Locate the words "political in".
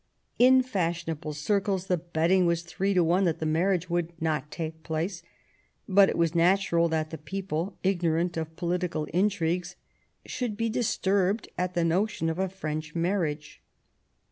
8.55-9.29